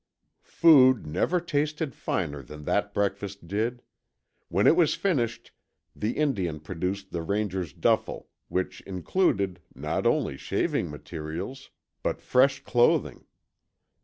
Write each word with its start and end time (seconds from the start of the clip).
Food 0.49 1.05
never 1.05 1.39
tasted 1.39 1.93
finer 1.93 2.41
than 2.41 2.63
that 2.63 2.91
breakfast 2.91 3.47
did. 3.47 3.83
When 4.49 4.65
it 4.65 4.75
was 4.75 4.95
finished, 4.95 5.51
the 5.95 6.13
Indian 6.13 6.59
produced 6.59 7.11
the 7.11 7.21
Ranger's 7.21 7.71
duffle, 7.71 8.25
which 8.47 8.81
included, 8.87 9.61
not 9.75 10.07
only 10.07 10.37
shaving 10.37 10.89
materials, 10.89 11.69
but 12.01 12.19
fresh 12.19 12.63
clothing. 12.63 13.25